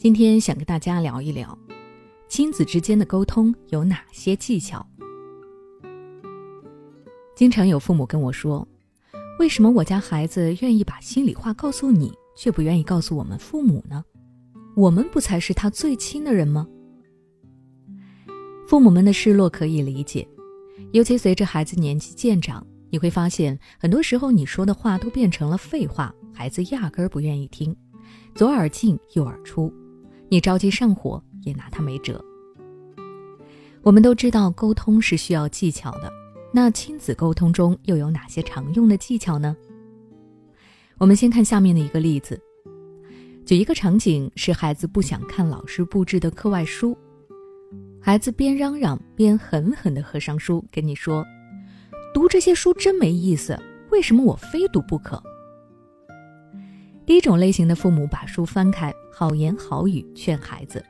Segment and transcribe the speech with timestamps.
[0.00, 1.58] 今天想跟大家聊一聊，
[2.26, 4.84] 亲子之间的沟通有哪些技巧。
[7.36, 8.66] 经常有父母跟我说，
[9.38, 14.02] 为什么我家孩子愿意把心里话告诉你，却不愿意告诉我们父母呢？
[14.74, 16.66] 我们不才是他最亲的人吗？
[18.66, 20.26] 父母们的失落可以理解，
[20.94, 27.76] 尤其随着孩子年纪渐长，你会发现很多时候你说的话都变成了废话，孩子压根儿不愿意听，
[28.34, 29.70] 左耳进右耳出。
[30.30, 32.24] 你着急上火也拿他没辙。
[33.82, 36.10] 我们都知道沟通是需要技巧的，
[36.52, 39.56] 那亲子沟通中又有哪些常用的技巧呢？
[40.98, 42.40] 我们先看下面的一个例子，
[43.44, 46.96] 举一个场景是孩子不想看老师布置的课外书，
[48.00, 51.26] 孩子边嚷嚷边狠狠地合上书，跟你说
[52.14, 53.58] ：“读这些书真没意思，
[53.90, 55.20] 为什么我非读不可？”
[57.06, 60.84] 第一种类型的父母把书翻开，好言好语劝孩子：“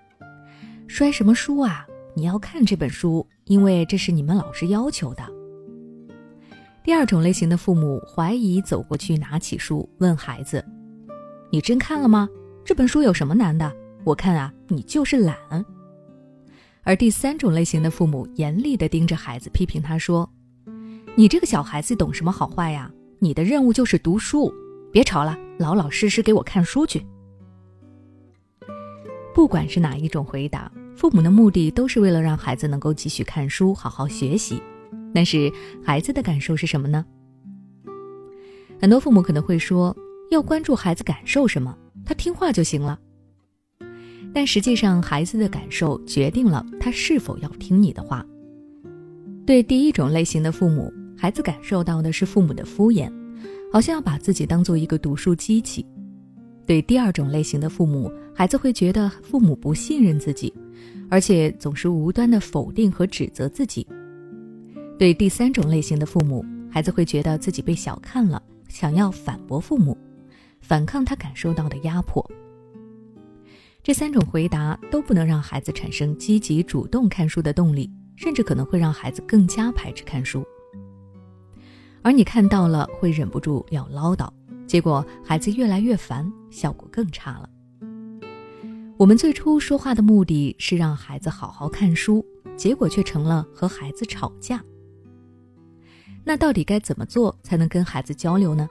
[0.87, 1.87] 摔什么书啊？
[2.15, 5.23] 你要看这本书，因为这是你们老师要求的。”
[6.85, 10.65] 第二种类型的父母怀疑，走过去拿起书问孩子
[11.51, 12.29] ：“你真看了吗？
[12.65, 13.73] 这本书有什么难的？
[14.05, 15.37] 我看啊，你就是懒。”
[16.83, 20.29] 而第三种类型的父母严厉地盯着孩子，批评他说
[21.15, 22.91] ：“你这个小孩子懂什么好坏呀？
[23.19, 24.52] 你的任务就是读书。”
[24.91, 27.05] 别吵了，老老实实给我看书去。
[29.35, 34.63] 不管是哪一种回答，父母的目的都是为了让孩子能够继续看书，好好学习。
[35.15, 35.52] 但是
[35.85, 37.05] 孩子的感受是什么呢？
[38.80, 39.95] 很多父母可能会说，
[40.30, 42.99] 要关注孩子感受什么，他听话就行了。
[44.33, 48.24] 但实际上，孩子的感受决定了他是否要听你的话。
[49.47, 53.13] 对第一种类型的父母，孩子感受到的是父母的敷衍。
[53.73, 55.87] 好像要把自己当做一个读书机器。
[56.66, 60.52] 对第二种类型的父母，孩子会觉得父母不信任自己，
[61.09, 63.87] 而且总是无端的否定和指责自己。
[64.99, 69.97] 对第三种类型的父母，孩子会觉得自己被小看了，想要反驳父母，
[70.61, 72.25] 反抗他感受到的压迫。
[73.83, 80.45] 这三种回答都不能让孩子产生积极主动看书的动力，甚至可能会让孩子更加排斥看书。
[82.03, 84.28] 而你看到了，会忍不住要唠叨，
[84.66, 87.49] 结果孩子越来越烦，效果更差了。
[88.97, 92.25] 我们最初说话的目的是让孩子好好看书，
[92.56, 94.62] 结果却成了和孩子吵架。
[96.25, 98.69] 那到底该怎么做才能跟孩子交流呢？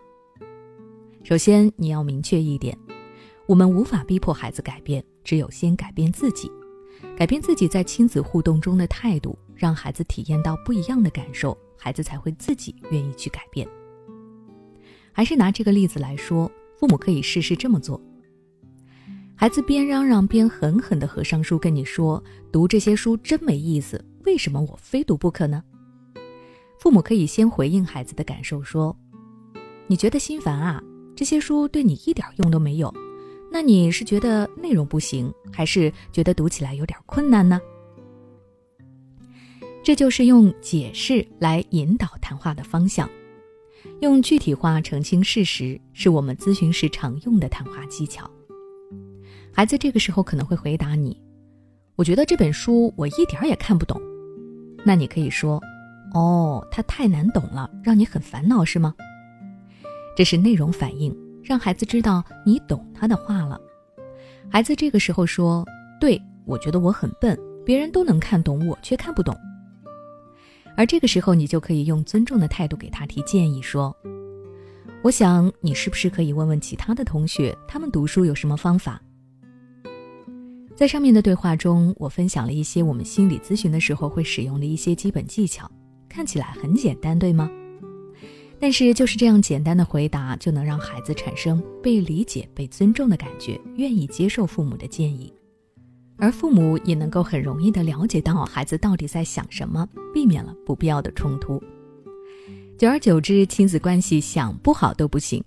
[1.23, 2.77] 首先，你要明确一点，
[3.47, 6.51] 我们无法逼迫孩子改变，只有先改变自己，
[7.17, 11.57] 改变自己在亲子互动中的态度，让孩子体验到不一样的感受。
[11.81, 13.65] 孩子才会自己愿意去改变。
[15.13, 18.01] 还是拿这个例子来说，父母可以试试这么做：
[19.33, 22.21] 孩子边嚷嚷边狠狠地合上书，跟你说
[22.51, 25.63] ：“读这些书真没意思，为什么我非读不可呢？”
[26.79, 28.93] 父母可以先回应孩子的感受，说
[29.87, 30.83] ：“你觉得心烦啊？
[31.15, 32.93] 这些书对你一点用都没有。
[33.51, 37.59] 那你是觉得内容不行，还是觉得读起来有点困难呢？”
[39.81, 43.09] 这就是用解释来引导谈话的方向，
[44.01, 48.29] 用具体化澄清事实，是我们咨询时常用的谈话技巧。
[49.51, 51.19] 孩子这个时候可能会回答你
[51.95, 53.99] ：“我觉得这本书我一点儿也看不懂。”
[54.85, 55.59] 那你可以说
[56.13, 58.93] ：“哦，它太难懂了，让你很烦恼是吗？”
[60.15, 63.59] 这是内容反应，让孩子知道你懂他的话了。
[64.49, 65.65] 孩子这个时候说
[65.99, 69.35] ：“对，我觉得我很笨，别人都能看懂，我却看不懂。”
[70.77, 73.95] 而这个时候，你就可以用尊重的态度给他提建议，说
[75.03, 79.01] ：“我想你是不是可以问问其他的同学，他们读书有什么方法？”
[80.75, 85.69] 在上面的对话中，我分享了一些我们心理咨询的时候会使用的一些基本技巧，
[86.07, 87.49] 看起来很简单，对吗？
[88.59, 95.33] 但是就是这样简单的回答，就能让孩子产生被理解、被尊重的感觉，愿意接受父母的建议。
[96.17, 101.63] 而父母也能够很容易地了解到孩子到底在想什么，避免了不必要的冲突。
[102.77, 105.41] 久而久之，亲子关系想不好都不行。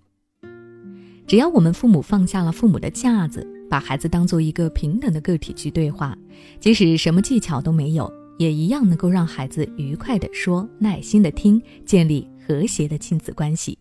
[1.26, 6.16] 只要我们父母放下了父母的架子，把孩子当做一个平等的个体去对话，
[6.58, 13.78] 即使什么技巧都没有，也一样能够让孩子愉快地说、耐心地听，建立和谐的亲子关系。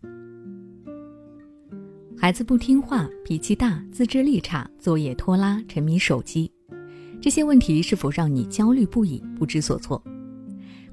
[2.18, 6.50] 孩子不听话、脾气大、自制力差、作业拖拉、沉迷手机。
[7.20, 10.02] 这些问题是否让你焦虑不已、不知所措？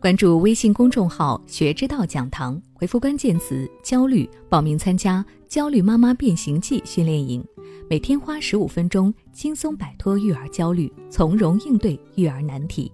[0.00, 7.44] 关注微信公众号“学之道讲堂”，回复关键词“焦虑”，报名参加《焦虑妈妈变形记》训练营，
[7.88, 12.90] 每天花十五分钟，轻松摆脱育儿焦虑，从容应对育儿难题。